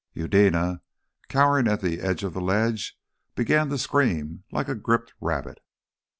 Eudena, 0.15 0.81
cowering 1.29 1.67
at 1.67 1.79
the 1.79 2.01
end 2.01 2.23
of 2.23 2.33
the 2.33 2.41
ledge, 2.41 2.97
began 3.35 3.69
to 3.69 3.77
scream 3.77 4.43
like 4.51 4.67
a 4.67 4.73
gripped 4.73 5.13
rabbit. 5.21 5.59